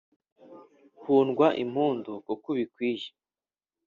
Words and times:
hundwa 1.01 1.47
impundu 1.63 2.11
kuko 2.25 2.45
ubikwiye 2.53 3.07